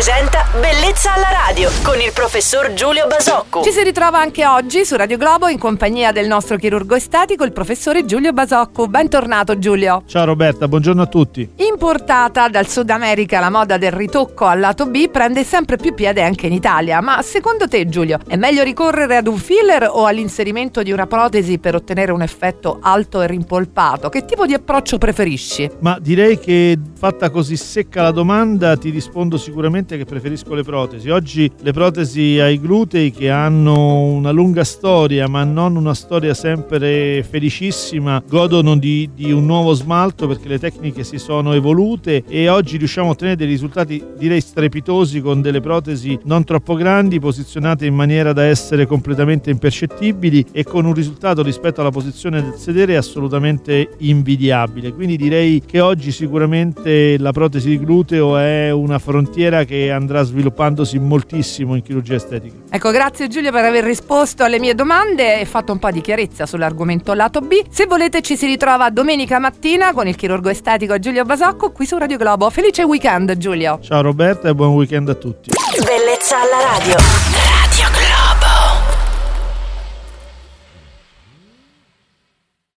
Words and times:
presenta 0.00 0.46
Bellezza 0.58 1.12
alla 1.12 1.28
radio 1.46 1.68
con 1.82 2.00
il 2.00 2.10
professor 2.14 2.72
Giulio 2.72 3.06
Basocco. 3.06 3.62
Ci 3.62 3.70
si 3.70 3.82
ritrova 3.82 4.18
anche 4.18 4.46
oggi 4.46 4.86
su 4.86 4.96
Radio 4.96 5.18
Globo 5.18 5.46
in 5.48 5.58
compagnia 5.58 6.10
del 6.10 6.26
nostro 6.26 6.56
chirurgo 6.56 6.94
estetico, 6.94 7.44
il 7.44 7.52
professore 7.52 8.06
Giulio 8.06 8.32
Basocco. 8.32 8.88
Bentornato 8.88 9.58
Giulio. 9.58 10.02
Ciao 10.06 10.24
Roberta, 10.24 10.68
buongiorno 10.68 11.02
a 11.02 11.06
tutti. 11.06 11.46
Importata 11.56 12.48
dal 12.48 12.66
Sud 12.66 12.88
America, 12.88 13.40
la 13.40 13.50
moda 13.50 13.76
del 13.76 13.92
ritocco 13.92 14.46
al 14.46 14.60
lato 14.60 14.86
B 14.86 15.10
prende 15.10 15.44
sempre 15.44 15.76
più 15.76 15.92
piede 15.92 16.22
anche 16.22 16.46
in 16.46 16.54
Italia. 16.54 17.02
Ma 17.02 17.20
secondo 17.20 17.68
te 17.68 17.86
Giulio, 17.86 18.20
è 18.26 18.36
meglio 18.36 18.62
ricorrere 18.62 19.18
ad 19.18 19.26
un 19.26 19.36
filler 19.36 19.86
o 19.86 20.06
all'inserimento 20.06 20.82
di 20.82 20.92
una 20.92 21.06
protesi 21.06 21.58
per 21.58 21.74
ottenere 21.74 22.10
un 22.10 22.22
effetto 22.22 22.78
alto 22.80 23.20
e 23.20 23.26
rimpolpato? 23.26 24.08
Che 24.08 24.24
tipo 24.24 24.46
di 24.46 24.54
approccio 24.54 24.96
preferisci? 24.96 25.70
Ma 25.80 25.98
direi 26.00 26.38
che 26.38 26.78
fatta 26.98 27.28
così 27.28 27.58
secca 27.58 28.00
la 28.00 28.12
domanda 28.12 28.78
ti 28.78 28.88
rispondo 28.88 29.36
sicuramente 29.36 29.88
che 29.96 30.04
preferisco 30.04 30.54
le 30.54 30.62
protesi. 30.62 31.10
Oggi 31.10 31.50
le 31.60 31.72
protesi 31.72 32.38
ai 32.38 32.60
glutei 32.60 33.10
che 33.10 33.30
hanno 33.30 34.02
una 34.02 34.30
lunga 34.30 34.64
storia 34.64 35.28
ma 35.28 35.44
non 35.44 35.76
una 35.76 35.94
storia 35.94 36.34
sempre 36.34 37.22
felicissima 37.28 38.22
godono 38.26 38.76
di, 38.76 39.10
di 39.14 39.32
un 39.32 39.46
nuovo 39.46 39.72
smalto 39.72 40.26
perché 40.26 40.48
le 40.48 40.58
tecniche 40.58 41.04
si 41.04 41.18
sono 41.18 41.52
evolute 41.52 42.22
e 42.26 42.48
oggi 42.48 42.76
riusciamo 42.76 43.08
a 43.08 43.10
ottenere 43.10 43.36
dei 43.36 43.46
risultati 43.46 44.02
direi 44.16 44.40
strepitosi 44.40 45.20
con 45.20 45.40
delle 45.40 45.60
protesi 45.60 46.18
non 46.24 46.44
troppo 46.44 46.74
grandi 46.74 47.18
posizionate 47.18 47.86
in 47.86 47.94
maniera 47.94 48.32
da 48.32 48.44
essere 48.44 48.86
completamente 48.86 49.50
impercettibili 49.50 50.46
e 50.52 50.64
con 50.64 50.84
un 50.84 50.94
risultato 50.94 51.42
rispetto 51.42 51.80
alla 51.80 51.90
posizione 51.90 52.42
del 52.42 52.54
sedere 52.54 52.96
assolutamente 52.96 53.90
invidiabile. 53.98 54.92
Quindi 54.92 55.16
direi 55.16 55.62
che 55.64 55.80
oggi 55.80 56.10
sicuramente 56.12 57.18
la 57.18 57.32
protesi 57.32 57.68
di 57.68 57.78
gluteo 57.78 58.36
è 58.36 58.70
una 58.70 58.98
frontiera 58.98 59.64
che 59.64 59.79
andrà 59.88 60.22
sviluppandosi 60.22 60.98
moltissimo 60.98 61.74
in 61.74 61.82
chirurgia 61.82 62.16
estetica. 62.16 62.56
Ecco, 62.68 62.90
grazie 62.90 63.28
Giulio 63.28 63.50
per 63.50 63.64
aver 63.64 63.84
risposto 63.84 64.44
alle 64.44 64.58
mie 64.58 64.74
domande 64.74 65.40
e 65.40 65.44
fatto 65.44 65.72
un 65.72 65.78
po' 65.78 65.90
di 65.90 66.00
chiarezza 66.00 66.44
sull'argomento 66.44 67.14
lato 67.14 67.40
B. 67.40 67.62
Se 67.70 67.86
volete 67.86 68.20
ci 68.20 68.36
si 68.36 68.46
ritrova 68.46 68.90
domenica 68.90 69.38
mattina 69.38 69.92
con 69.92 70.06
il 70.06 70.16
chirurgo 70.16 70.48
estetico 70.48 70.98
Giulio 70.98 71.24
Basocco 71.24 71.70
qui 71.70 71.86
su 71.86 71.96
Radio 71.96 72.18
Globo. 72.18 72.50
Felice 72.50 72.82
weekend 72.82 73.36
Giulio! 73.38 73.78
Ciao 73.80 74.02
Roberta 74.02 74.48
e 74.48 74.54
buon 74.54 74.74
weekend 74.74 75.08
a 75.08 75.14
tutti. 75.14 75.50
Bellezza 75.84 76.36
alla 76.36 76.76
radio. 76.76 77.39